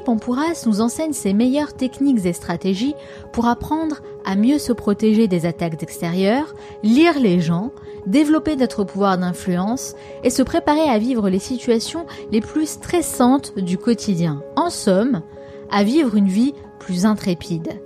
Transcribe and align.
Pampouras 0.00 0.64
nous 0.66 0.80
enseigne 0.80 1.12
ses 1.12 1.32
meilleures 1.32 1.74
techniques 1.74 2.24
et 2.24 2.32
stratégies 2.32 2.94
pour 3.32 3.46
apprendre 3.46 4.02
à 4.24 4.36
mieux 4.36 4.58
se 4.58 4.72
protéger 4.72 5.28
des 5.28 5.46
attaques 5.46 5.82
extérieures, 5.82 6.54
lire 6.82 7.18
les 7.18 7.40
gens, 7.40 7.72
développer 8.06 8.56
notre 8.56 8.84
pouvoir 8.84 9.18
d'influence 9.18 9.94
et 10.24 10.30
se 10.30 10.42
préparer 10.42 10.88
à 10.88 10.98
vivre 10.98 11.28
les 11.28 11.38
situations 11.38 12.06
les 12.32 12.40
plus 12.40 12.68
stressantes 12.68 13.58
du 13.58 13.78
quotidien. 13.78 14.42
En 14.56 14.70
somme, 14.70 15.22
à 15.70 15.84
vivre 15.84 16.16
une 16.16 16.28
vie 16.28 16.54
plus 16.78 17.06
intrépide. 17.06 17.80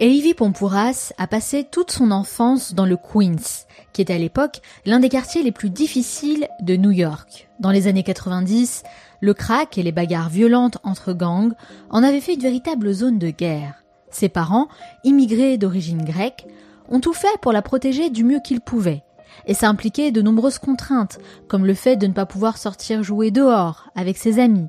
Evie 0.00 0.34
Pompouras 0.34 1.12
a 1.18 1.28
passé 1.28 1.62
toute 1.62 1.92
son 1.92 2.10
enfance 2.10 2.74
dans 2.74 2.84
le 2.84 2.96
Queens, 2.96 3.66
qui 3.92 4.02
est 4.02 4.10
à 4.10 4.18
l'époque 4.18 4.60
l'un 4.84 4.98
des 4.98 5.08
quartiers 5.08 5.44
les 5.44 5.52
plus 5.52 5.70
difficiles 5.70 6.48
de 6.60 6.74
New 6.74 6.90
York. 6.90 7.48
Dans 7.60 7.70
les 7.70 7.86
années 7.86 8.02
90, 8.02 8.82
le 9.20 9.34
crack 9.34 9.78
et 9.78 9.84
les 9.84 9.92
bagarres 9.92 10.30
violentes 10.30 10.78
entre 10.82 11.12
gangs 11.12 11.54
en 11.90 12.02
avaient 12.02 12.20
fait 12.20 12.34
une 12.34 12.40
véritable 12.40 12.92
zone 12.92 13.20
de 13.20 13.30
guerre. 13.30 13.84
Ses 14.10 14.28
parents, 14.28 14.66
immigrés 15.04 15.58
d'origine 15.58 16.04
grecque, 16.04 16.46
ont 16.88 17.00
tout 17.00 17.14
fait 17.14 17.38
pour 17.40 17.52
la 17.52 17.62
protéger 17.62 18.10
du 18.10 18.24
mieux 18.24 18.40
qu'ils 18.40 18.60
pouvaient. 18.60 19.04
Et 19.46 19.54
ça 19.54 19.68
impliquait 19.68 20.10
de 20.10 20.22
nombreuses 20.22 20.58
contraintes, 20.58 21.18
comme 21.46 21.66
le 21.66 21.74
fait 21.74 21.96
de 21.96 22.08
ne 22.08 22.12
pas 22.12 22.26
pouvoir 22.26 22.58
sortir 22.58 23.04
jouer 23.04 23.30
dehors 23.30 23.90
avec 23.94 24.18
ses 24.18 24.40
amis, 24.40 24.68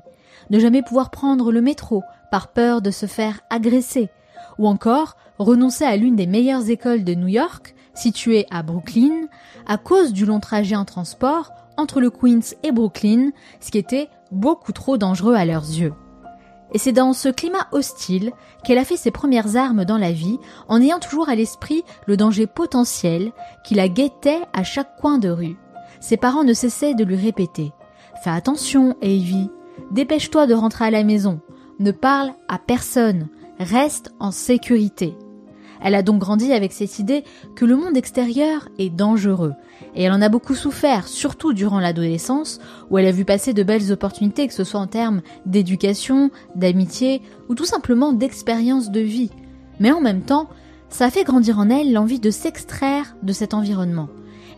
ne 0.50 0.60
jamais 0.60 0.82
pouvoir 0.82 1.10
prendre 1.10 1.50
le 1.50 1.60
métro 1.60 2.04
par 2.30 2.52
peur 2.52 2.80
de 2.80 2.92
se 2.92 3.06
faire 3.06 3.40
agresser, 3.50 4.08
ou 4.58 4.66
encore 4.66 5.16
renoncer 5.38 5.84
à 5.84 5.96
l'une 5.96 6.16
des 6.16 6.26
meilleures 6.26 6.70
écoles 6.70 7.04
de 7.04 7.14
New 7.14 7.28
York, 7.28 7.74
située 7.94 8.46
à 8.50 8.62
Brooklyn, 8.62 9.26
à 9.66 9.78
cause 9.78 10.12
du 10.12 10.26
long 10.26 10.40
trajet 10.40 10.76
en 10.76 10.84
transport 10.84 11.52
entre 11.76 12.00
le 12.00 12.10
Queens 12.10 12.54
et 12.62 12.72
Brooklyn, 12.72 13.30
ce 13.60 13.70
qui 13.70 13.78
était 13.78 14.08
beaucoup 14.30 14.72
trop 14.72 14.96
dangereux 14.96 15.34
à 15.34 15.44
leurs 15.44 15.64
yeux. 15.64 15.92
Et 16.72 16.78
c'est 16.78 16.92
dans 16.92 17.12
ce 17.12 17.28
climat 17.28 17.68
hostile 17.72 18.32
qu'elle 18.64 18.78
a 18.78 18.84
fait 18.84 18.96
ses 18.96 19.10
premières 19.10 19.56
armes 19.56 19.84
dans 19.84 19.98
la 19.98 20.12
vie, 20.12 20.38
en 20.68 20.80
ayant 20.80 20.98
toujours 20.98 21.28
à 21.28 21.34
l'esprit 21.34 21.84
le 22.06 22.16
danger 22.16 22.46
potentiel 22.46 23.32
qui 23.64 23.74
la 23.74 23.88
guettait 23.88 24.42
à 24.52 24.64
chaque 24.64 24.96
coin 24.96 25.18
de 25.18 25.28
rue. 25.28 25.56
Ses 26.00 26.16
parents 26.16 26.44
ne 26.44 26.52
cessaient 26.52 26.94
de 26.94 27.04
lui 27.04 27.16
répéter 27.16 27.72
Fais 28.22 28.30
attention, 28.30 28.96
Evie, 29.02 29.50
dépêche-toi 29.90 30.46
de 30.46 30.54
rentrer 30.54 30.86
à 30.86 30.90
la 30.90 31.04
maison, 31.04 31.40
ne 31.78 31.92
parle 31.92 32.32
à 32.48 32.58
personne, 32.58 33.28
reste 33.58 34.12
en 34.20 34.30
sécurité. 34.30 35.14
Elle 35.82 35.94
a 35.94 36.02
donc 36.02 36.20
grandi 36.20 36.52
avec 36.52 36.72
cette 36.72 36.98
idée 36.98 37.24
que 37.54 37.64
le 37.64 37.76
monde 37.76 37.96
extérieur 37.96 38.68
est 38.78 38.90
dangereux, 38.90 39.54
et 39.94 40.04
elle 40.04 40.12
en 40.12 40.22
a 40.22 40.28
beaucoup 40.28 40.54
souffert, 40.54 41.06
surtout 41.06 41.52
durant 41.52 41.80
l'adolescence, 41.80 42.60
où 42.90 42.98
elle 42.98 43.06
a 43.06 43.12
vu 43.12 43.24
passer 43.24 43.52
de 43.52 43.62
belles 43.62 43.92
opportunités, 43.92 44.46
que 44.48 44.54
ce 44.54 44.64
soit 44.64 44.80
en 44.80 44.86
termes 44.86 45.20
d'éducation, 45.44 46.30
d'amitié, 46.54 47.22
ou 47.48 47.54
tout 47.54 47.64
simplement 47.64 48.12
d'expérience 48.12 48.90
de 48.90 49.00
vie. 49.00 49.30
Mais 49.78 49.92
en 49.92 50.00
même 50.00 50.22
temps, 50.22 50.48
ça 50.88 51.10
fait 51.10 51.24
grandir 51.24 51.58
en 51.58 51.68
elle 51.68 51.92
l'envie 51.92 52.20
de 52.20 52.30
s'extraire 52.30 53.16
de 53.22 53.32
cet 53.32 53.54
environnement, 53.54 54.08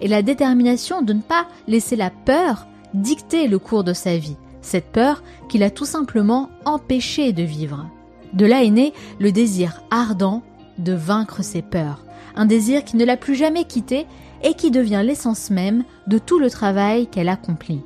et 0.00 0.08
la 0.08 0.22
détermination 0.22 1.02
de 1.02 1.12
ne 1.12 1.22
pas 1.22 1.48
laisser 1.66 1.96
la 1.96 2.10
peur 2.10 2.66
dicter 2.94 3.48
le 3.48 3.58
cours 3.58 3.84
de 3.84 3.92
sa 3.92 4.16
vie, 4.16 4.36
cette 4.62 4.92
peur 4.92 5.22
qui 5.48 5.58
l'a 5.58 5.70
tout 5.70 5.84
simplement 5.84 6.48
empêchée 6.64 7.32
de 7.32 7.42
vivre. 7.42 7.86
De 8.32 8.46
là 8.46 8.64
est 8.64 8.70
né 8.70 8.92
le 9.18 9.32
désir 9.32 9.82
ardent 9.90 10.42
de 10.78 10.92
vaincre 10.92 11.42
ses 11.42 11.62
peurs, 11.62 12.04
un 12.36 12.46
désir 12.46 12.84
qui 12.84 12.96
ne 12.96 13.04
l'a 13.04 13.16
plus 13.16 13.34
jamais 13.34 13.64
quitté 13.64 14.06
et 14.42 14.54
qui 14.54 14.70
devient 14.70 15.02
l'essence 15.04 15.50
même 15.50 15.84
de 16.06 16.18
tout 16.18 16.38
le 16.38 16.50
travail 16.50 17.06
qu'elle 17.08 17.28
accomplit. 17.28 17.80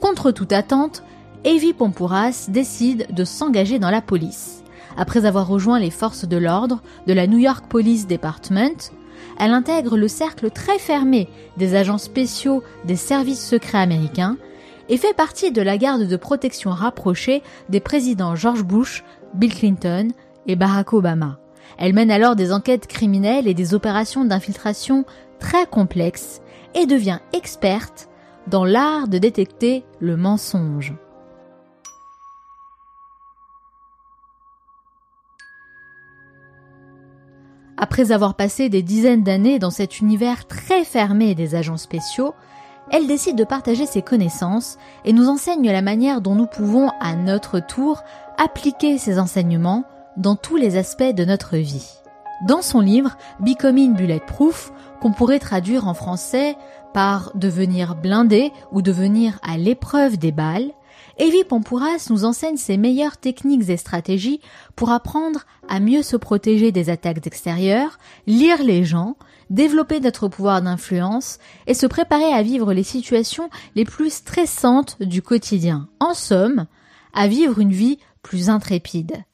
Contre 0.00 0.30
toute 0.30 0.52
attente, 0.52 1.02
Evie 1.44 1.72
Pompouras 1.72 2.46
décide 2.48 3.06
de 3.10 3.24
s'engager 3.24 3.78
dans 3.78 3.90
la 3.90 4.02
police. 4.02 4.62
Après 4.96 5.24
avoir 5.24 5.48
rejoint 5.48 5.78
les 5.78 5.90
forces 5.90 6.26
de 6.26 6.36
l'ordre 6.36 6.82
de 7.06 7.12
la 7.12 7.26
New 7.26 7.38
York 7.38 7.64
Police 7.68 8.06
Department, 8.06 8.92
elle 9.38 9.52
intègre 9.52 9.96
le 9.96 10.08
cercle 10.08 10.50
très 10.50 10.78
fermé 10.78 11.28
des 11.56 11.74
agents 11.74 11.98
spéciaux 11.98 12.62
des 12.84 12.96
services 12.96 13.44
secrets 13.44 13.78
américains 13.78 14.36
et 14.88 14.96
fait 14.96 15.14
partie 15.14 15.52
de 15.52 15.62
la 15.62 15.78
garde 15.78 16.06
de 16.06 16.16
protection 16.16 16.70
rapprochée 16.70 17.42
des 17.68 17.80
présidents 17.80 18.34
George 18.34 18.64
Bush, 18.64 19.04
Bill 19.34 19.54
Clinton 19.54 20.08
et 20.46 20.56
Barack 20.56 20.92
Obama. 20.92 21.38
Elle 21.78 21.94
mène 21.94 22.10
alors 22.10 22.36
des 22.36 22.52
enquêtes 22.52 22.86
criminelles 22.86 23.48
et 23.48 23.54
des 23.54 23.74
opérations 23.74 24.24
d'infiltration 24.24 25.04
très 25.40 25.66
complexes 25.66 26.40
et 26.74 26.86
devient 26.86 27.18
experte 27.32 28.08
dans 28.46 28.64
l'art 28.64 29.08
de 29.08 29.18
détecter 29.18 29.84
le 30.00 30.16
mensonge. 30.16 30.94
Après 37.76 38.12
avoir 38.12 38.34
passé 38.34 38.68
des 38.68 38.82
dizaines 38.82 39.24
d'années 39.24 39.58
dans 39.58 39.70
cet 39.70 40.00
univers 40.00 40.46
très 40.46 40.84
fermé 40.84 41.34
des 41.34 41.54
agents 41.54 41.76
spéciaux, 41.76 42.34
elle 42.90 43.06
décide 43.06 43.36
de 43.36 43.44
partager 43.44 43.86
ses 43.86 44.02
connaissances 44.02 44.78
et 45.04 45.12
nous 45.12 45.28
enseigne 45.28 45.70
la 45.70 45.82
manière 45.82 46.20
dont 46.20 46.34
nous 46.34 46.46
pouvons, 46.46 46.90
à 47.00 47.14
notre 47.16 47.60
tour, 47.60 48.02
appliquer 48.38 48.98
ces 48.98 49.18
enseignements 49.18 49.84
dans 50.16 50.36
tous 50.36 50.56
les 50.56 50.76
aspects 50.76 51.14
de 51.14 51.24
notre 51.24 51.56
vie. 51.56 51.94
Dans 52.46 52.62
son 52.62 52.80
livre 52.80 53.16
Becoming 53.40 53.94
Bulletproof, 53.94 54.72
qu'on 55.00 55.12
pourrait 55.12 55.38
traduire 55.38 55.88
en 55.88 55.94
français 55.94 56.56
par 56.92 57.32
devenir 57.34 57.94
blindé 57.94 58.52
ou 58.70 58.82
devenir 58.82 59.38
à 59.42 59.56
l'épreuve 59.56 60.16
des 60.16 60.32
balles, 60.32 60.70
Evie 61.18 61.44
Pampouras 61.44 62.08
nous 62.10 62.24
enseigne 62.24 62.56
ses 62.56 62.76
meilleures 62.76 63.16
techniques 63.16 63.68
et 63.68 63.76
stratégies 63.76 64.40
pour 64.74 64.90
apprendre 64.90 65.40
à 65.68 65.80
mieux 65.80 66.02
se 66.02 66.16
protéger 66.16 66.72
des 66.72 66.90
attaques 66.90 67.26
extérieures, 67.26 67.98
lire 68.26 68.62
les 68.62 68.84
gens, 68.84 69.16
développer 69.50 70.00
notre 70.00 70.28
pouvoir 70.28 70.62
d'influence 70.62 71.38
et 71.66 71.74
se 71.74 71.86
préparer 71.86 72.32
à 72.32 72.42
vivre 72.42 72.72
les 72.72 72.82
situations 72.82 73.50
les 73.74 73.84
plus 73.84 74.12
stressantes 74.12 74.96
du 75.00 75.22
quotidien. 75.22 75.88
En 76.00 76.14
somme, 76.14 76.66
à 77.12 77.28
vivre 77.28 77.60
une 77.60 77.72
vie 77.72 77.98
plus 78.22 78.50
intrépide. 78.50 79.24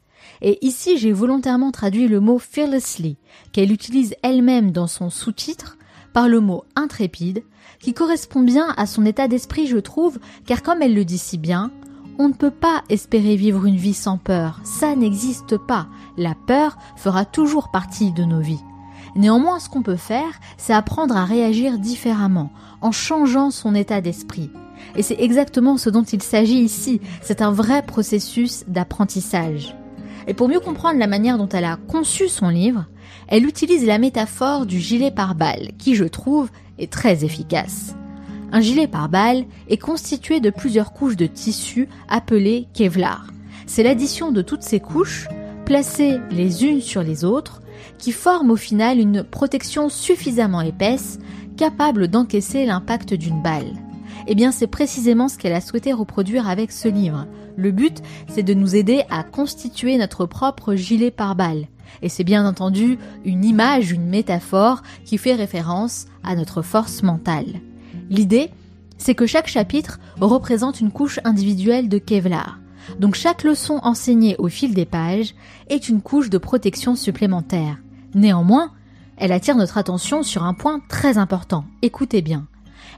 Et 0.42 0.64
ici, 0.66 0.98
j'ai 0.98 1.12
volontairement 1.12 1.70
traduit 1.70 2.08
le 2.08 2.20
mot 2.20 2.38
fearlessly, 2.38 3.16
qu'elle 3.52 3.72
utilise 3.72 4.14
elle-même 4.22 4.72
dans 4.72 4.86
son 4.86 5.10
sous-titre, 5.10 5.76
par 6.12 6.28
le 6.28 6.40
mot 6.40 6.64
intrépide, 6.76 7.42
qui 7.80 7.94
correspond 7.94 8.42
bien 8.42 8.74
à 8.76 8.86
son 8.86 9.06
état 9.06 9.28
d'esprit, 9.28 9.66
je 9.66 9.78
trouve, 9.78 10.18
car 10.46 10.62
comme 10.62 10.82
elle 10.82 10.94
le 10.94 11.04
dit 11.04 11.18
si 11.18 11.38
bien, 11.38 11.70
on 12.18 12.28
ne 12.28 12.34
peut 12.34 12.50
pas 12.50 12.82
espérer 12.90 13.36
vivre 13.36 13.64
une 13.64 13.76
vie 13.76 13.94
sans 13.94 14.18
peur, 14.18 14.60
ça 14.62 14.94
n'existe 14.94 15.56
pas. 15.56 15.88
La 16.18 16.34
peur 16.46 16.76
fera 16.96 17.24
toujours 17.24 17.70
partie 17.70 18.12
de 18.12 18.24
nos 18.24 18.40
vies. 18.40 18.60
Néanmoins, 19.16 19.58
ce 19.58 19.68
qu'on 19.68 19.82
peut 19.82 19.96
faire, 19.96 20.38
c'est 20.56 20.74
apprendre 20.74 21.16
à 21.16 21.24
réagir 21.24 21.78
différemment, 21.78 22.52
en 22.80 22.92
changeant 22.92 23.50
son 23.50 23.74
état 23.74 24.00
d'esprit. 24.00 24.50
Et 24.96 25.02
c'est 25.02 25.20
exactement 25.20 25.78
ce 25.78 25.90
dont 25.90 26.02
il 26.02 26.22
s'agit 26.22 26.60
ici, 26.60 27.00
c'est 27.22 27.42
un 27.42 27.52
vrai 27.52 27.82
processus 27.82 28.64
d'apprentissage. 28.68 29.74
Et 30.26 30.34
pour 30.34 30.48
mieux 30.48 30.60
comprendre 30.60 30.98
la 30.98 31.06
manière 31.06 31.38
dont 31.38 31.48
elle 31.48 31.64
a 31.64 31.76
conçu 31.76 32.28
son 32.28 32.48
livre, 32.48 32.86
elle 33.28 33.46
utilise 33.46 33.86
la 33.86 33.98
métaphore 33.98 34.66
du 34.66 34.78
gilet 34.80 35.10
pare-balles, 35.10 35.70
qui 35.78 35.94
je 35.94 36.04
trouve 36.04 36.50
est 36.78 36.92
très 36.92 37.24
efficace. 37.24 37.94
Un 38.52 38.60
gilet 38.60 38.88
pare-balles 38.88 39.44
est 39.68 39.76
constitué 39.76 40.40
de 40.40 40.50
plusieurs 40.50 40.92
couches 40.92 41.16
de 41.16 41.26
tissu 41.26 41.88
appelées 42.08 42.66
Kevlar. 42.74 43.28
C'est 43.66 43.84
l'addition 43.84 44.32
de 44.32 44.42
toutes 44.42 44.64
ces 44.64 44.80
couches, 44.80 45.28
placées 45.64 46.18
les 46.30 46.64
unes 46.64 46.80
sur 46.80 47.02
les 47.02 47.24
autres, 47.24 47.62
qui 47.98 48.10
forment 48.10 48.50
au 48.50 48.56
final 48.56 48.98
une 48.98 49.22
protection 49.22 49.88
suffisamment 49.88 50.62
épaisse, 50.62 51.18
capable 51.56 52.08
d'encaisser 52.08 52.66
l'impact 52.66 53.14
d'une 53.14 53.42
balle. 53.42 53.72
Eh 54.26 54.34
bien, 54.34 54.52
c'est 54.52 54.66
précisément 54.66 55.28
ce 55.28 55.38
qu'elle 55.38 55.52
a 55.52 55.60
souhaité 55.60 55.92
reproduire 55.92 56.48
avec 56.48 56.72
ce 56.72 56.88
livre. 56.88 57.26
Le 57.56 57.70
but, 57.70 58.02
c'est 58.28 58.42
de 58.42 58.54
nous 58.54 58.74
aider 58.74 59.02
à 59.10 59.22
constituer 59.22 59.96
notre 59.96 60.26
propre 60.26 60.74
gilet 60.74 61.10
pare-balles. 61.10 61.66
Et 62.02 62.08
c'est 62.08 62.24
bien 62.24 62.46
entendu 62.46 62.98
une 63.24 63.44
image, 63.44 63.92
une 63.92 64.06
métaphore 64.06 64.82
qui 65.04 65.18
fait 65.18 65.34
référence 65.34 66.06
à 66.22 66.34
notre 66.34 66.62
force 66.62 67.02
mentale. 67.02 67.60
L'idée, 68.08 68.50
c'est 68.98 69.14
que 69.14 69.26
chaque 69.26 69.48
chapitre 69.48 69.98
représente 70.20 70.80
une 70.80 70.90
couche 70.90 71.20
individuelle 71.24 71.88
de 71.88 71.98
Kevlar. 71.98 72.58
Donc 72.98 73.14
chaque 73.14 73.44
leçon 73.44 73.80
enseignée 73.82 74.36
au 74.38 74.48
fil 74.48 74.74
des 74.74 74.86
pages 74.86 75.34
est 75.68 75.88
une 75.88 76.02
couche 76.02 76.30
de 76.30 76.38
protection 76.38 76.96
supplémentaire. 76.96 77.78
Néanmoins, 78.14 78.72
elle 79.16 79.32
attire 79.32 79.56
notre 79.56 79.78
attention 79.78 80.22
sur 80.22 80.44
un 80.44 80.54
point 80.54 80.80
très 80.88 81.18
important. 81.18 81.64
Écoutez 81.82 82.22
bien. 82.22 82.46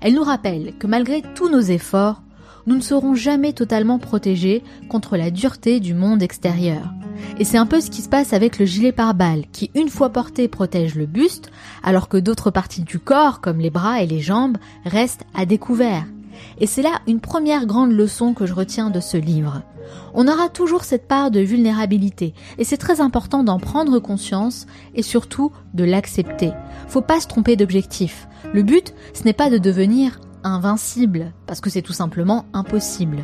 Elle 0.00 0.15
nous 0.15 0.23
rappelle 0.23 0.75
que 0.79 0.87
malgré 0.87 1.23
tous 1.35 1.49
nos 1.49 1.61
efforts, 1.61 2.23
nous 2.67 2.76
ne 2.76 2.81
serons 2.81 3.14
jamais 3.14 3.53
totalement 3.53 3.99
protégés 3.99 4.62
contre 4.88 5.17
la 5.17 5.31
dureté 5.31 5.81
du 5.81 5.94
monde 5.94 6.23
extérieur. 6.23 6.93
Et 7.38 7.44
c'est 7.44 7.59
un 7.59 7.67
peu 7.67 7.81
ce 7.81 7.91
qui 7.91 8.03
se 8.03 8.09
passe 8.09 8.32
avec 8.32 8.59
le 8.59 8.67
gilet 8.67 8.93
pare-balles, 8.93 9.44
qui 9.53 9.70
une 9.75 9.88
fois 9.88 10.11
porté 10.11 10.49
protège 10.49 10.94
le 10.94 11.06
buste, 11.06 11.50
alors 11.82 12.09
que 12.09 12.17
d'autres 12.17 12.50
parties 12.50 12.82
du 12.82 12.99
corps, 12.99 13.41
comme 13.41 13.61
les 13.61 13.70
bras 13.70 14.03
et 14.03 14.06
les 14.06 14.20
jambes, 14.20 14.59
restent 14.85 15.25
à 15.35 15.47
découvert. 15.47 16.05
Et 16.59 16.67
c'est 16.67 16.82
là 16.82 17.00
une 17.06 17.20
première 17.20 17.67
grande 17.67 17.93
leçon 17.93 18.35
que 18.35 18.47
je 18.47 18.55
retiens 18.55 18.91
de 18.91 19.00
ce 19.00 19.17
livre. 19.17 19.62
On 20.15 20.29
aura 20.29 20.49
toujours 20.49 20.85
cette 20.85 21.08
part 21.08 21.31
de 21.31 21.41
vulnérabilité, 21.41 22.35
et 22.58 22.65
c'est 22.65 22.76
très 22.76 23.00
important 23.00 23.44
d'en 23.44 23.58
prendre 23.58 23.99
conscience 23.99 24.67
et 24.94 25.03
surtout 25.03 25.53
de 25.75 25.85
l'accepter. 25.85 26.53
Faut 26.88 27.03
pas 27.03 27.20
se 27.20 27.26
tromper 27.26 27.56
d'objectif. 27.56 28.29
Le 28.53 28.62
but, 28.62 28.94
ce 29.15 29.25
n'est 29.25 29.32
pas 29.32 29.50
de 29.50 29.58
devenir 29.58 30.20
invincible, 30.44 31.33
parce 31.47 31.61
que 31.61 31.71
c'est 31.71 31.83
tout 31.83 31.93
simplement 31.93 32.47
impossible. 32.53 33.19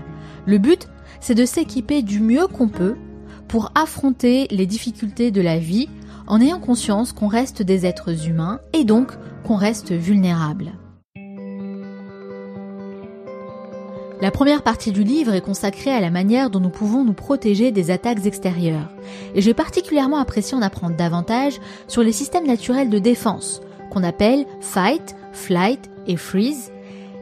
Le 0.47 0.59
but, 0.59 0.89
c'est 1.21 1.35
de 1.35 1.45
s'équiper 1.45 2.03
du 2.03 2.21
mieux 2.21 2.47
qu'on 2.47 2.69
peut 2.69 2.97
pour 3.49 3.73
affronter 3.75 4.47
les 4.51 4.67
difficultés 4.67 5.31
de 5.31 5.41
la 5.41 5.59
vie 5.59 5.89
en 6.27 6.41
ayant 6.41 6.61
conscience 6.61 7.13
qu'on 7.13 7.29
reste 7.29 7.63
des 7.63 7.87
êtres 7.87 8.29
humains 8.29 8.61
et 8.73 8.85
donc 8.85 9.13
qu'on 9.45 9.57
reste 9.57 9.93
vulnérable. 9.93 10.73
La 14.21 14.33
première 14.33 14.63
partie 14.63 14.91
du 14.91 15.05
livre 15.05 15.33
est 15.33 15.41
consacrée 15.41 15.93
à 15.93 16.01
la 16.01 16.11
manière 16.11 16.51
dont 16.51 16.59
nous 16.59 16.71
pouvons 16.71 17.05
nous 17.05 17.13
protéger 17.13 17.71
des 17.71 17.93
attaques 17.93 18.27
extérieures. 18.27 18.89
Et 19.37 19.41
j'ai 19.41 19.55
particulièrement 19.55 20.19
apprécié 20.19 20.57
en 20.57 20.63
apprendre 20.63 20.97
davantage 20.97 21.61
sur 21.87 22.03
les 22.03 22.11
systèmes 22.11 22.47
naturels 22.47 22.91
de 22.91 22.99
défense, 22.99 23.61
qu'on 23.91 24.03
appelle 24.03 24.45
fight, 24.61 25.15
flight 25.31 25.89
et 26.09 26.17
freeze. 26.17 26.73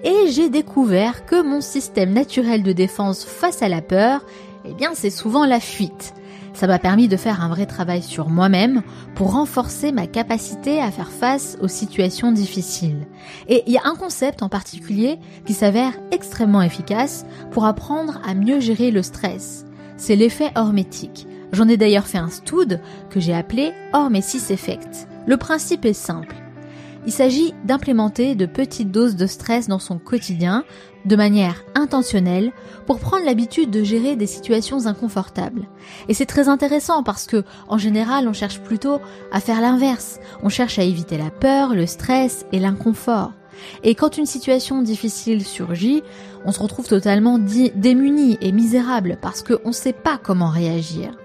Et 0.04 0.30
j'ai 0.30 0.50
découvert 0.50 1.26
que 1.26 1.42
mon 1.42 1.60
système 1.60 2.12
naturel 2.12 2.62
de 2.62 2.72
défense 2.72 3.24
face 3.24 3.62
à 3.62 3.68
la 3.68 3.82
peur, 3.82 4.24
eh 4.64 4.74
bien 4.74 4.90
c'est 4.94 5.10
souvent 5.10 5.46
la 5.46 5.60
fuite. 5.60 6.14
Ça 6.56 6.66
m'a 6.66 6.78
permis 6.78 7.06
de 7.06 7.18
faire 7.18 7.42
un 7.42 7.48
vrai 7.48 7.66
travail 7.66 8.02
sur 8.02 8.30
moi-même 8.30 8.82
pour 9.14 9.32
renforcer 9.32 9.92
ma 9.92 10.06
capacité 10.06 10.80
à 10.80 10.90
faire 10.90 11.10
face 11.10 11.58
aux 11.60 11.68
situations 11.68 12.32
difficiles. 12.32 13.06
Et 13.46 13.62
il 13.66 13.74
y 13.74 13.76
a 13.76 13.84
un 13.84 13.94
concept 13.94 14.42
en 14.42 14.48
particulier 14.48 15.18
qui 15.44 15.52
s'avère 15.52 15.92
extrêmement 16.12 16.62
efficace 16.62 17.26
pour 17.50 17.66
apprendre 17.66 18.22
à 18.26 18.32
mieux 18.32 18.60
gérer 18.60 18.90
le 18.90 19.02
stress. 19.02 19.66
C'est 19.98 20.16
l'effet 20.16 20.50
hormétique. 20.56 21.26
J'en 21.52 21.68
ai 21.68 21.76
d'ailleurs 21.76 22.06
fait 22.06 22.18
un 22.18 22.30
stud 22.30 22.80
que 23.10 23.20
j'ai 23.20 23.34
appelé 23.34 23.72
Hormesis 23.92 24.50
Effect. 24.50 25.08
Le 25.26 25.36
principe 25.36 25.84
est 25.84 25.92
simple. 25.92 26.36
Il 27.06 27.12
s'agit 27.12 27.54
d'implémenter 27.64 28.34
de 28.34 28.46
petites 28.46 28.90
doses 28.90 29.14
de 29.14 29.26
stress 29.26 29.68
dans 29.68 29.78
son 29.78 29.98
quotidien 29.98 30.64
de 31.04 31.14
manière 31.14 31.64
intentionnelle 31.76 32.52
pour 32.84 32.98
prendre 32.98 33.24
l'habitude 33.24 33.70
de 33.70 33.84
gérer 33.84 34.16
des 34.16 34.26
situations 34.26 34.86
inconfortables. 34.86 35.68
Et 36.08 36.14
c'est 36.14 36.26
très 36.26 36.48
intéressant 36.48 37.04
parce 37.04 37.26
que, 37.26 37.44
en 37.68 37.78
général, 37.78 38.26
on 38.26 38.32
cherche 38.32 38.60
plutôt 38.60 38.98
à 39.30 39.38
faire 39.38 39.60
l'inverse. 39.60 40.18
On 40.42 40.48
cherche 40.48 40.80
à 40.80 40.82
éviter 40.82 41.16
la 41.16 41.30
peur, 41.30 41.74
le 41.74 41.86
stress 41.86 42.44
et 42.50 42.58
l'inconfort. 42.58 43.32
Et 43.84 43.94
quand 43.94 44.18
une 44.18 44.26
situation 44.26 44.82
difficile 44.82 45.44
surgit, 45.44 46.02
on 46.44 46.50
se 46.50 46.60
retrouve 46.60 46.88
totalement 46.88 47.38
démuni 47.38 48.36
et 48.40 48.50
misérable 48.50 49.16
parce 49.22 49.42
qu'on 49.42 49.68
ne 49.68 49.72
sait 49.72 49.92
pas 49.92 50.18
comment 50.20 50.50
réagir. 50.50 51.16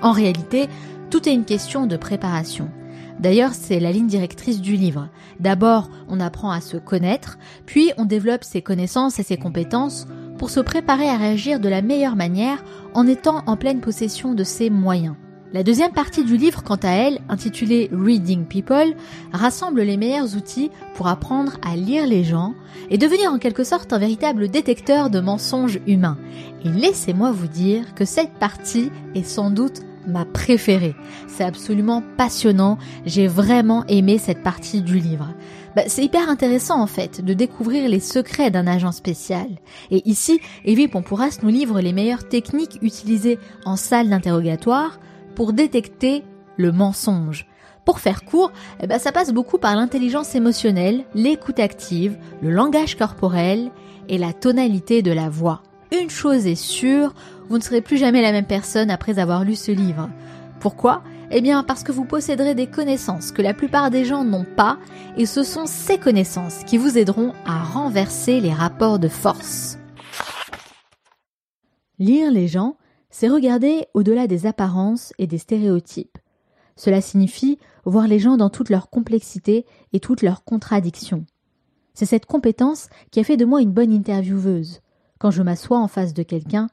En 0.00 0.12
réalité, 0.12 0.68
tout 1.10 1.28
est 1.28 1.34
une 1.34 1.44
question 1.44 1.86
de 1.86 1.96
préparation. 1.96 2.70
D'ailleurs, 3.20 3.52
c'est 3.52 3.80
la 3.80 3.92
ligne 3.92 4.06
directrice 4.06 4.60
du 4.60 4.76
livre. 4.76 5.08
D'abord, 5.40 5.90
on 6.08 6.20
apprend 6.20 6.50
à 6.50 6.60
se 6.60 6.76
connaître, 6.76 7.38
puis 7.66 7.92
on 7.98 8.04
développe 8.04 8.44
ses 8.44 8.62
connaissances 8.62 9.18
et 9.18 9.24
ses 9.24 9.36
compétences 9.36 10.06
pour 10.38 10.50
se 10.50 10.60
préparer 10.60 11.08
à 11.08 11.16
réagir 11.16 11.60
de 11.60 11.68
la 11.68 11.82
meilleure 11.82 12.16
manière 12.16 12.64
en 12.94 13.06
étant 13.06 13.42
en 13.46 13.56
pleine 13.56 13.80
possession 13.80 14.34
de 14.34 14.44
ses 14.44 14.70
moyens. 14.70 15.16
La 15.54 15.62
deuxième 15.62 15.92
partie 15.92 16.24
du 16.24 16.36
livre, 16.36 16.62
quant 16.62 16.78
à 16.82 16.90
elle, 16.90 17.20
intitulée 17.30 17.88
Reading 17.90 18.44
People, 18.44 18.94
rassemble 19.32 19.80
les 19.80 19.96
meilleurs 19.96 20.36
outils 20.36 20.70
pour 20.94 21.08
apprendre 21.08 21.56
à 21.66 21.74
lire 21.74 22.06
les 22.06 22.22
gens 22.22 22.52
et 22.90 22.98
devenir 22.98 23.32
en 23.32 23.38
quelque 23.38 23.64
sorte 23.64 23.94
un 23.94 23.98
véritable 23.98 24.48
détecteur 24.48 25.08
de 25.08 25.20
mensonges 25.20 25.80
humains. 25.86 26.18
Et 26.66 26.68
laissez-moi 26.68 27.32
vous 27.32 27.46
dire 27.46 27.94
que 27.94 28.04
cette 28.04 28.34
partie 28.34 28.90
est 29.14 29.26
sans 29.26 29.50
doute 29.50 29.80
ma 30.08 30.24
préférée. 30.24 30.94
C'est 31.26 31.44
absolument 31.44 32.02
passionnant. 32.16 32.78
J'ai 33.06 33.28
vraiment 33.28 33.84
aimé 33.86 34.18
cette 34.18 34.42
partie 34.42 34.80
du 34.80 34.98
livre. 34.98 35.28
Bah, 35.76 35.82
c'est 35.86 36.04
hyper 36.04 36.28
intéressant 36.28 36.80
en 36.82 36.86
fait 36.86 37.24
de 37.24 37.34
découvrir 37.34 37.88
les 37.88 38.00
secrets 38.00 38.50
d'un 38.50 38.66
agent 38.66 38.92
spécial. 38.92 39.46
Et 39.90 40.08
ici, 40.08 40.40
Evie 40.64 40.88
Pompouras 40.88 41.38
nous 41.42 41.50
livre 41.50 41.80
les 41.80 41.92
meilleures 41.92 42.28
techniques 42.28 42.78
utilisées 42.82 43.38
en 43.64 43.76
salle 43.76 44.08
d'interrogatoire 44.08 44.98
pour 45.34 45.52
détecter 45.52 46.24
le 46.56 46.72
mensonge. 46.72 47.46
Pour 47.84 48.00
faire 48.00 48.24
court, 48.24 48.52
eh 48.82 48.86
ben, 48.86 48.98
ça 48.98 49.12
passe 49.12 49.32
beaucoup 49.32 49.56
par 49.56 49.74
l'intelligence 49.76 50.34
émotionnelle, 50.34 51.04
l'écoute 51.14 51.58
active, 51.58 52.18
le 52.42 52.50
langage 52.50 52.96
corporel 52.96 53.70
et 54.08 54.18
la 54.18 54.32
tonalité 54.32 55.00
de 55.00 55.12
la 55.12 55.28
voix. 55.30 55.62
Une 55.90 56.10
chose 56.10 56.46
est 56.46 56.54
sûre, 56.54 57.14
vous 57.48 57.56
ne 57.56 57.62
serez 57.62 57.80
plus 57.80 57.96
jamais 57.96 58.20
la 58.20 58.32
même 58.32 58.46
personne 58.46 58.90
après 58.90 59.18
avoir 59.18 59.44
lu 59.44 59.54
ce 59.54 59.72
livre. 59.72 60.10
Pourquoi? 60.60 61.02
Eh 61.30 61.40
bien 61.40 61.62
parce 61.62 61.82
que 61.82 61.92
vous 61.92 62.04
posséderez 62.04 62.54
des 62.54 62.66
connaissances 62.66 63.32
que 63.32 63.42
la 63.42 63.54
plupart 63.54 63.90
des 63.90 64.04
gens 64.04 64.24
n'ont 64.24 64.46
pas, 64.56 64.78
et 65.16 65.24
ce 65.24 65.42
sont 65.42 65.66
ces 65.66 65.98
connaissances 65.98 66.64
qui 66.64 66.76
vous 66.76 66.98
aideront 66.98 67.32
à 67.46 67.62
renverser 67.62 68.40
les 68.40 68.52
rapports 68.52 68.98
de 68.98 69.08
force. 69.08 69.78
Lire 71.98 72.30
les 72.30 72.48
gens, 72.48 72.76
c'est 73.10 73.28
regarder 73.28 73.86
au-delà 73.94 74.26
des 74.26 74.46
apparences 74.46 75.12
et 75.18 75.26
des 75.26 75.38
stéréotypes. 75.38 76.18
Cela 76.76 77.00
signifie 77.00 77.58
voir 77.84 78.06
les 78.06 78.18
gens 78.18 78.36
dans 78.36 78.50
toute 78.50 78.70
leur 78.70 78.90
complexité 78.90 79.64
et 79.92 80.00
toutes 80.00 80.22
leurs 80.22 80.44
contradictions. 80.44 81.24
C'est 81.94 82.06
cette 82.06 82.26
compétence 82.26 82.88
qui 83.10 83.20
a 83.20 83.24
fait 83.24 83.38
de 83.38 83.46
moi 83.46 83.62
une 83.62 83.72
bonne 83.72 83.92
intervieweuse. 83.92 84.80
Quand 85.18 85.30
je 85.30 85.42
m'assois 85.42 85.78
en 85.78 85.88
face 85.88 86.14
de 86.14 86.22
quelqu'un, 86.22 86.68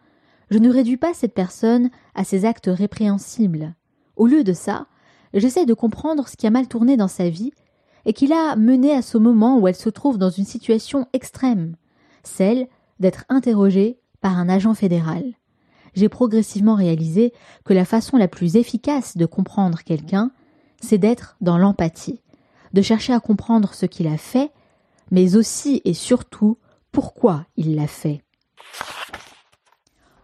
je 0.50 0.60
ne 0.60 0.72
réduis 0.72 0.98
pas 0.98 1.14
cette 1.14 1.34
personne 1.34 1.90
à 2.14 2.24
ses 2.24 2.46
actes 2.46 2.70
répréhensibles. 2.72 3.74
Au 4.16 4.28
lieu 4.28 4.44
de 4.44 4.54
ça, 4.54 4.86
j'essaie 5.34 5.66
de 5.66 5.74
comprendre 5.74 6.28
ce 6.28 6.38
qui 6.38 6.48
a 6.48 6.52
mal 6.52 6.68
tourné 6.68 6.98
dans 6.98 7.08
sa 7.08 7.30
vie 7.30 7.52
et 8.06 8.14
qui 8.14 8.28
l'a 8.28 8.56
mené 8.56 8.92
à 8.92 9.02
ce 9.02 9.18
moment 9.18 9.58
où 9.58 9.68
elle 9.68 9.76
se 9.76 9.90
trouve 9.90 10.18
dans 10.18 10.30
une 10.30 10.46
situation 10.46 11.08
extrême, 11.14 11.76
celle 12.24 12.68
d'être 13.00 13.26
interrogée 13.30 14.00
par 14.22 14.38
un 14.38 14.48
agent 14.48 14.74
fédéral. 14.76 15.24
J'ai 15.96 16.10
progressivement 16.10 16.76
réalisé 16.76 17.34
que 17.64 17.74
la 17.74 17.86
façon 17.86 18.18
la 18.18 18.28
plus 18.28 18.58
efficace 18.58 19.18
de 19.18 19.26
comprendre 19.26 19.82
quelqu'un, 19.84 20.32
c'est 20.82 20.98
d'être 20.98 21.38
dans 21.42 21.58
l'empathie, 21.58 22.22
de 22.74 22.82
chercher 22.82 23.14
à 23.14 23.20
comprendre 23.20 23.74
ce 23.74 23.86
qu'il 23.86 24.08
a 24.08 24.18
fait, 24.18 24.52
mais 25.10 25.36
aussi 25.36 25.82
et 25.86 25.94
surtout 25.94 26.58
pourquoi 26.92 27.46
il 27.56 27.76
l'a 27.76 27.88
fait. 27.88 28.25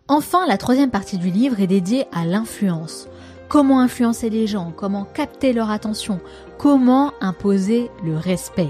Enfin, 0.08 0.46
la 0.46 0.58
troisième 0.58 0.92
partie 0.92 1.18
du 1.18 1.30
livre 1.30 1.62
est 1.62 1.68
dédiée 1.68 2.06
à 2.12 2.26
l'influence. 2.26 3.08
Comment 3.48 3.80
influencer 3.80 4.30
les 4.30 4.46
gens, 4.46 4.74
comment 4.76 5.06
capter 5.06 5.54
leur 5.54 5.70
attention, 5.70 6.20
comment 6.58 7.14
imposer 7.22 7.90
le 8.04 8.18
respect. 8.18 8.70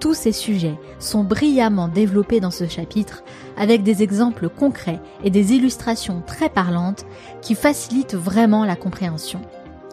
Tous 0.00 0.14
ces 0.14 0.32
sujets 0.32 0.76
sont 0.98 1.22
brillamment 1.22 1.86
développés 1.86 2.40
dans 2.40 2.50
ce 2.50 2.66
chapitre 2.66 3.22
avec 3.56 3.84
des 3.84 4.02
exemples 4.02 4.48
concrets 4.48 5.00
et 5.22 5.30
des 5.30 5.52
illustrations 5.52 6.22
très 6.26 6.48
parlantes 6.48 7.06
qui 7.40 7.54
facilitent 7.54 8.16
vraiment 8.16 8.64
la 8.64 8.74
compréhension. 8.74 9.40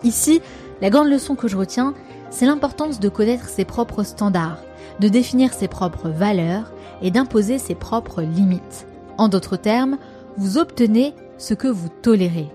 Ici, 0.03 0.41
la 0.81 0.89
grande 0.89 1.09
leçon 1.09 1.35
que 1.35 1.47
je 1.47 1.57
retiens, 1.57 1.93
c'est 2.31 2.47
l'importance 2.47 2.99
de 2.99 3.09
connaître 3.09 3.47
ses 3.47 3.65
propres 3.65 4.01
standards, 4.01 4.63
de 4.99 5.07
définir 5.07 5.53
ses 5.53 5.67
propres 5.67 6.09
valeurs 6.09 6.71
et 7.03 7.11
d'imposer 7.11 7.59
ses 7.59 7.75
propres 7.75 8.23
limites. 8.23 8.87
En 9.19 9.27
d'autres 9.27 9.57
termes, 9.57 9.97
vous 10.37 10.57
obtenez 10.57 11.13
ce 11.37 11.53
que 11.53 11.67
vous 11.67 11.89
tolérez. 11.89 12.47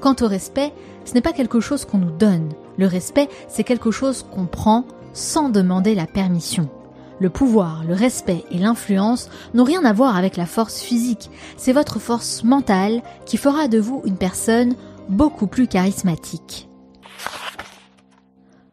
Quant 0.00 0.14
au 0.20 0.28
respect, 0.28 0.72
ce 1.04 1.14
n'est 1.14 1.20
pas 1.20 1.32
quelque 1.32 1.58
chose 1.58 1.84
qu'on 1.84 1.98
nous 1.98 2.16
donne. 2.16 2.50
Le 2.78 2.86
respect, 2.86 3.28
c'est 3.48 3.64
quelque 3.64 3.90
chose 3.90 4.24
qu'on 4.32 4.46
prend 4.46 4.84
sans 5.14 5.48
demander 5.48 5.96
la 5.96 6.06
permission. 6.06 6.70
Le 7.18 7.28
pouvoir, 7.28 7.82
le 7.82 7.94
respect 7.94 8.44
et 8.52 8.58
l'influence 8.58 9.30
n'ont 9.52 9.64
rien 9.64 9.84
à 9.84 9.92
voir 9.92 10.16
avec 10.16 10.36
la 10.36 10.46
force 10.46 10.80
physique. 10.80 11.28
C'est 11.56 11.72
votre 11.72 11.98
force 11.98 12.44
mentale 12.44 13.02
qui 13.26 13.36
fera 13.36 13.66
de 13.66 13.80
vous 13.80 14.00
une 14.04 14.16
personne 14.16 14.76
beaucoup 15.08 15.48
plus 15.48 15.66
charismatique. 15.66 16.68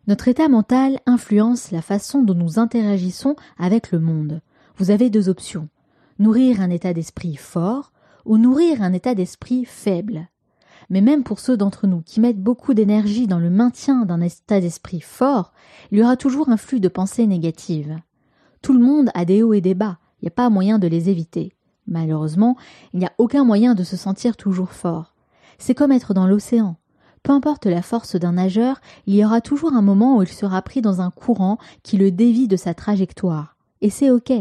Notre 0.06 0.27
état 0.27 0.50
mental 0.50 1.00
influence 1.08 1.72
la 1.72 1.82
façon 1.82 2.22
dont 2.22 2.36
nous 2.36 2.60
interagissons 2.60 3.36
avec 3.58 3.91
le 3.91 4.00
monde. 4.00 4.41
Vous 4.77 4.91
avez 4.91 5.10
deux 5.10 5.29
options. 5.29 5.68
Nourrir 6.19 6.59
un 6.59 6.69
état 6.69 6.93
d'esprit 6.93 7.38
fort 7.38 7.93
ou 8.25 8.38
nourrir 8.38 8.81
un 8.81 8.91
état 8.91 9.15
d'esprit 9.15 9.63
faible. 9.63 10.27
Mais 10.89 10.99
même 10.99 11.23
pour 11.23 11.39
ceux 11.39 11.55
d'entre 11.55 11.88
nous 11.88 12.01
qui 12.01 12.19
mettent 12.19 12.41
beaucoup 12.41 12.73
d'énergie 12.73 13.25
dans 13.25 13.39
le 13.39 13.49
maintien 13.49 14.03
d'un 14.03 14.19
état 14.19 14.59
d'esprit 14.59 14.99
fort, 14.99 15.53
il 15.91 15.99
y 15.99 16.03
aura 16.03 16.17
toujours 16.17 16.49
un 16.49 16.57
flux 16.57 16.81
de 16.81 16.89
pensées 16.89 17.25
négatives. 17.25 17.97
Tout 18.61 18.73
le 18.73 18.83
monde 18.83 19.11
a 19.13 19.23
des 19.23 19.43
hauts 19.43 19.53
et 19.53 19.61
des 19.61 19.75
bas, 19.75 19.97
il 20.21 20.25
n'y 20.25 20.27
a 20.27 20.31
pas 20.31 20.49
moyen 20.49 20.77
de 20.77 20.88
les 20.88 21.09
éviter. 21.09 21.53
Malheureusement, 21.88 22.57
il 22.93 22.99
n'y 22.99 23.05
a 23.05 23.13
aucun 23.17 23.45
moyen 23.45 23.73
de 23.73 23.83
se 23.85 23.95
sentir 23.95 24.35
toujours 24.35 24.71
fort. 24.71 25.15
C'est 25.57 25.73
comme 25.73 25.93
être 25.93 26.13
dans 26.13 26.27
l'océan. 26.27 26.75
Peu 27.23 27.31
importe 27.31 27.65
la 27.65 27.81
force 27.81 28.17
d'un 28.17 28.33
nageur, 28.33 28.81
il 29.07 29.15
y 29.15 29.23
aura 29.23 29.39
toujours 29.39 29.73
un 29.73 29.81
moment 29.81 30.17
où 30.17 30.23
il 30.23 30.27
sera 30.27 30.61
pris 30.61 30.81
dans 30.81 30.99
un 30.99 31.11
courant 31.11 31.57
qui 31.81 31.95
le 31.95 32.11
dévie 32.11 32.49
de 32.49 32.57
sa 32.57 32.73
trajectoire. 32.73 33.55
Et 33.81 33.89
c'est 33.89 34.09
ok. 34.09 34.33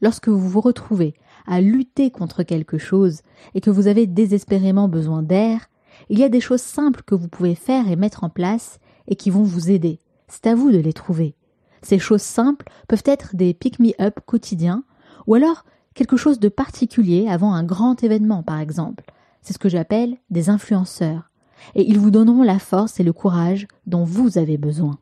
Lorsque 0.00 0.28
vous 0.28 0.48
vous 0.48 0.60
retrouvez 0.60 1.14
à 1.46 1.60
lutter 1.60 2.10
contre 2.10 2.42
quelque 2.42 2.78
chose 2.78 3.20
et 3.54 3.60
que 3.60 3.70
vous 3.70 3.86
avez 3.86 4.06
désespérément 4.06 4.88
besoin 4.88 5.22
d'air, 5.22 5.68
il 6.10 6.18
y 6.18 6.24
a 6.24 6.28
des 6.28 6.40
choses 6.40 6.60
simples 6.60 7.02
que 7.04 7.14
vous 7.14 7.28
pouvez 7.28 7.54
faire 7.54 7.88
et 7.88 7.96
mettre 7.96 8.24
en 8.24 8.30
place 8.30 8.78
et 9.08 9.16
qui 9.16 9.30
vont 9.30 9.42
vous 9.42 9.70
aider. 9.70 9.98
C'est 10.28 10.46
à 10.46 10.54
vous 10.54 10.70
de 10.70 10.78
les 10.78 10.92
trouver. 10.92 11.34
Ces 11.82 11.98
choses 11.98 12.22
simples 12.22 12.66
peuvent 12.88 13.04
être 13.04 13.36
des 13.36 13.54
pick-me-up 13.54 14.20
quotidiens 14.26 14.84
ou 15.26 15.34
alors 15.34 15.64
quelque 15.94 16.16
chose 16.16 16.40
de 16.40 16.48
particulier 16.48 17.28
avant 17.28 17.54
un 17.54 17.64
grand 17.64 18.02
événement 18.02 18.42
par 18.42 18.60
exemple. 18.60 19.04
C'est 19.42 19.52
ce 19.52 19.58
que 19.58 19.68
j'appelle 19.68 20.16
des 20.30 20.50
influenceurs. 20.50 21.30
Et 21.74 21.88
ils 21.88 21.98
vous 21.98 22.10
donneront 22.10 22.42
la 22.42 22.58
force 22.58 23.00
et 23.00 23.04
le 23.04 23.12
courage 23.12 23.66
dont 23.86 24.04
vous 24.04 24.38
avez 24.38 24.58
besoin. 24.58 24.98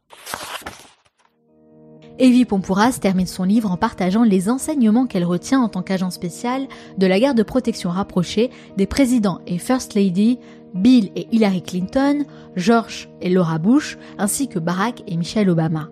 Evie 2.20 2.44
Pompouras 2.44 2.98
termine 3.00 3.26
son 3.26 3.42
livre 3.42 3.72
en 3.72 3.76
partageant 3.76 4.22
les 4.22 4.48
enseignements 4.48 5.06
qu'elle 5.06 5.24
retient 5.24 5.60
en 5.60 5.68
tant 5.68 5.82
qu'agent 5.82 6.10
spécial 6.10 6.68
de 6.96 7.06
la 7.08 7.18
guerre 7.18 7.34
de 7.34 7.42
protection 7.42 7.90
rapprochée 7.90 8.50
des 8.76 8.86
présidents 8.86 9.40
et 9.48 9.58
First 9.58 9.94
Lady 9.94 10.38
Bill 10.74 11.10
et 11.16 11.26
Hillary 11.32 11.62
Clinton, 11.62 12.24
George 12.54 13.08
et 13.20 13.30
Laura 13.30 13.58
Bush, 13.58 13.98
ainsi 14.18 14.48
que 14.48 14.60
Barack 14.60 15.02
et 15.08 15.16
Michelle 15.16 15.50
Obama. 15.50 15.88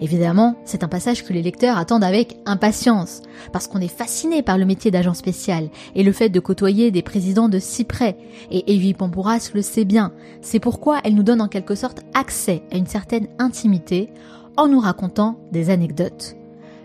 Évidemment, 0.00 0.56
c'est 0.64 0.84
un 0.84 0.88
passage 0.88 1.24
que 1.24 1.32
les 1.32 1.42
lecteurs 1.42 1.78
attendent 1.78 2.04
avec 2.04 2.38
impatience, 2.46 3.22
parce 3.52 3.66
qu'on 3.66 3.80
est 3.80 3.88
fasciné 3.88 4.42
par 4.42 4.58
le 4.58 4.64
métier 4.64 4.92
d'agent 4.92 5.14
spécial 5.14 5.68
et 5.96 6.04
le 6.04 6.12
fait 6.12 6.28
de 6.28 6.38
côtoyer 6.40 6.92
des 6.92 7.02
présidents 7.02 7.48
de 7.48 7.58
si 7.58 7.84
près. 7.84 8.16
Et 8.52 8.74
Evie 8.74 8.94
Pompouras 8.94 9.50
le 9.52 9.62
sait 9.62 9.84
bien, 9.84 10.12
c'est 10.40 10.60
pourquoi 10.60 11.00
elle 11.02 11.16
nous 11.16 11.24
donne 11.24 11.40
en 11.40 11.48
quelque 11.48 11.74
sorte 11.74 12.02
accès 12.14 12.62
à 12.72 12.76
une 12.76 12.86
certaine 12.86 13.26
intimité 13.40 14.10
en 14.56 14.68
nous 14.68 14.80
racontant 14.80 15.38
des 15.52 15.70
anecdotes. 15.70 16.36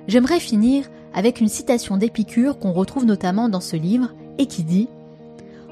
J'aimerais 0.07 0.39
finir 0.39 0.85
avec 1.13 1.39
une 1.39 1.49
citation 1.49 1.97
d'Épicure 1.97 2.59
qu'on 2.59 2.71
retrouve 2.71 3.05
notamment 3.05 3.49
dans 3.49 3.61
ce 3.61 3.75
livre 3.75 4.09
et 4.37 4.45
qui 4.45 4.63
dit 4.63 4.87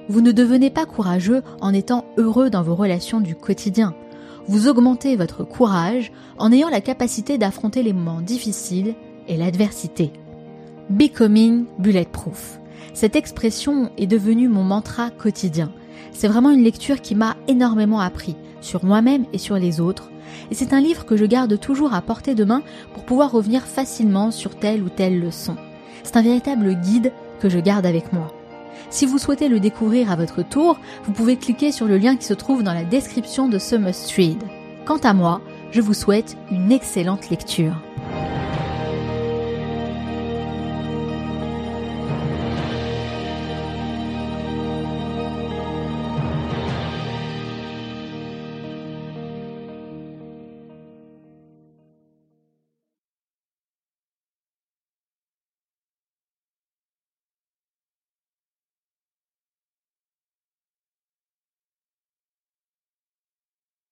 Vous 0.10 0.22
ne 0.22 0.32
devenez 0.32 0.70
pas 0.70 0.86
courageux 0.86 1.42
en 1.62 1.74
étant 1.74 2.06
heureux 2.18 2.50
dans 2.50 2.64
vos 2.64 2.76
relations 2.76 3.20
du 3.20 3.36
quotidien. 3.36 3.96
Vous 4.48 4.68
augmentez 4.68 5.16
votre 5.16 5.44
courage 5.44 6.12
en 6.38 6.52
ayant 6.52 6.70
la 6.70 6.82
capacité 6.82 7.38
d'affronter 7.38 7.84
les 7.84 7.94
moments 7.94 8.22
difficiles 8.22 8.96
et 9.28 9.38
l'adversité. 9.38 10.12
Becoming 10.90 11.66
bulletproof. 11.80 12.60
Cette 12.94 13.16
expression 13.16 13.92
est 13.98 14.08
devenue 14.08 14.48
mon 14.48 14.64
mantra 14.64 15.10
quotidien. 15.10 15.72
C'est 16.14 16.28
vraiment 16.28 16.52
une 16.52 16.64
lecture 16.64 17.02
qui 17.02 17.14
m'a 17.14 17.36
énormément 17.48 18.00
appris 18.00 18.36
sur 18.62 18.86
moi-même 18.86 19.26
et 19.34 19.38
sur 19.38 19.56
les 19.56 19.80
autres, 19.82 20.10
et 20.52 20.56
c'est 20.56 20.74
un 20.74 20.82
livre 20.82 21.06
que 21.06 21.18
je 21.18 21.26
garde 21.26 21.60
toujours 21.60 21.94
à 21.94 22.02
portée 22.02 22.36
de 22.36 22.44
main 22.44 22.62
pour 22.94 23.04
pouvoir 23.04 23.32
revenir 23.32 23.64
facilement 23.64 24.32
sur 24.32 24.56
telle 24.56 24.84
ou 24.84 24.90
telle 24.90 25.20
leçon. 25.20 25.56
C'est 26.04 26.18
un 26.18 26.22
véritable 26.22 26.74
guide 26.76 27.12
que 27.40 27.50
je 27.50 27.60
garde 27.60 27.86
avec 27.86 28.14
moi. 28.14 28.34
Si 28.90 29.06
vous 29.06 29.18
souhaitez 29.18 29.50
le 29.50 29.60
découvrir 29.60 30.12
à 30.12 30.16
votre 30.16 30.44
tour, 30.44 30.80
vous 31.04 31.12
pouvez 31.12 31.36
cliquer 31.36 31.72
sur 31.72 31.88
le 31.88 31.98
lien 31.98 32.16
qui 32.16 32.26
se 32.26 32.34
trouve 32.34 32.64
dans 32.64 32.74
la 32.74 32.84
description 32.84 33.50
de 33.50 33.60
ce 33.60 33.76
must 33.76 34.12
read. 34.12 34.42
Quant 34.86 34.98
à 34.98 35.14
moi, 35.14 35.42
je 35.72 35.82
vous 35.82 35.94
souhaite 35.94 36.38
une 36.52 36.72
excellente 36.72 37.30
lecture. 37.30 37.76